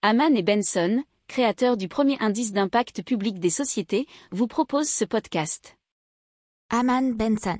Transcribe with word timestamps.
Haman 0.00 0.36
et 0.36 0.44
Benson, 0.44 1.02
créateurs 1.26 1.76
du 1.76 1.88
premier 1.88 2.16
indice 2.20 2.52
d'impact 2.52 3.02
public 3.02 3.40
des 3.40 3.50
sociétés, 3.50 4.06
vous 4.30 4.46
proposent 4.46 4.88
ce 4.88 5.04
podcast. 5.04 5.76
Haman 6.70 7.14
Benson. 7.14 7.58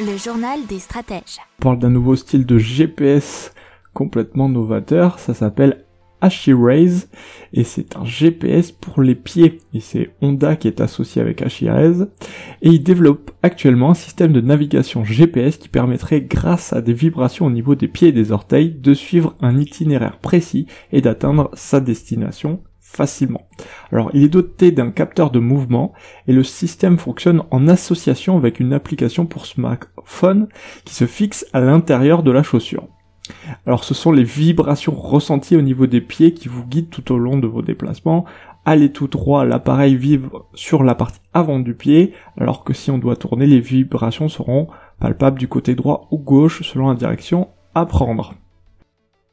Le 0.00 0.16
journal 0.16 0.66
des 0.66 0.80
stratèges. 0.80 1.38
On 1.60 1.62
parle 1.62 1.78
d'un 1.78 1.90
nouveau 1.90 2.16
style 2.16 2.44
de 2.44 2.58
GPS 2.58 3.54
complètement 3.94 4.48
novateur, 4.48 5.20
ça 5.20 5.34
s'appelle 5.34 5.86
Ashiraze 6.22 7.08
et 7.52 7.64
c'est 7.64 7.96
un 7.96 8.04
GPS 8.04 8.72
pour 8.72 9.02
les 9.02 9.16
pieds 9.16 9.58
et 9.74 9.80
c'est 9.80 10.10
Honda 10.22 10.56
qui 10.56 10.68
est 10.68 10.80
associé 10.80 11.20
avec 11.20 11.42
Ashiraze 11.42 12.08
et 12.62 12.70
il 12.70 12.82
développe 12.82 13.32
actuellement 13.42 13.90
un 13.90 13.94
système 13.94 14.32
de 14.32 14.40
navigation 14.40 15.04
GPS 15.04 15.58
qui 15.58 15.68
permettrait 15.68 16.22
grâce 16.22 16.72
à 16.72 16.80
des 16.80 16.94
vibrations 16.94 17.46
au 17.46 17.50
niveau 17.50 17.74
des 17.74 17.88
pieds 17.88 18.08
et 18.08 18.12
des 18.12 18.32
orteils 18.32 18.70
de 18.70 18.94
suivre 18.94 19.34
un 19.40 19.58
itinéraire 19.58 20.18
précis 20.18 20.66
et 20.92 21.00
d'atteindre 21.00 21.50
sa 21.54 21.80
destination 21.80 22.62
facilement. 22.78 23.48
Alors 23.90 24.10
il 24.14 24.22
est 24.22 24.28
doté 24.28 24.70
d'un 24.70 24.90
capteur 24.90 25.30
de 25.30 25.40
mouvement 25.40 25.92
et 26.28 26.32
le 26.32 26.44
système 26.44 26.98
fonctionne 26.98 27.42
en 27.50 27.66
association 27.66 28.36
avec 28.36 28.60
une 28.60 28.72
application 28.72 29.26
pour 29.26 29.46
smartphone 29.46 30.48
qui 30.84 30.94
se 30.94 31.06
fixe 31.06 31.46
à 31.52 31.60
l'intérieur 31.60 32.22
de 32.22 32.30
la 32.30 32.42
chaussure. 32.42 32.86
Alors 33.66 33.84
ce 33.84 33.94
sont 33.94 34.12
les 34.12 34.24
vibrations 34.24 34.94
ressenties 34.94 35.56
au 35.56 35.62
niveau 35.62 35.86
des 35.86 36.00
pieds 36.00 36.34
qui 36.34 36.48
vous 36.48 36.64
guident 36.64 36.90
tout 36.90 37.12
au 37.12 37.18
long 37.18 37.38
de 37.38 37.46
vos 37.46 37.62
déplacements. 37.62 38.24
Allez 38.64 38.92
tout 38.92 39.08
droit, 39.08 39.44
l'appareil 39.44 39.96
vibre 39.96 40.46
sur 40.54 40.84
la 40.84 40.94
partie 40.94 41.20
avant 41.34 41.58
du 41.58 41.74
pied, 41.74 42.12
alors 42.36 42.62
que 42.62 42.72
si 42.72 42.90
on 42.90 42.98
doit 42.98 43.16
tourner, 43.16 43.46
les 43.46 43.60
vibrations 43.60 44.28
seront 44.28 44.68
palpables 45.00 45.38
du 45.38 45.48
côté 45.48 45.74
droit 45.74 46.06
ou 46.10 46.18
gauche 46.18 46.62
selon 46.62 46.88
la 46.88 46.94
direction 46.94 47.48
à 47.74 47.86
prendre. 47.86 48.34